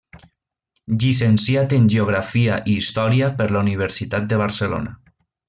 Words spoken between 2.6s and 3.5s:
i història per